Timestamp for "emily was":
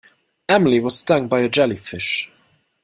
0.49-0.97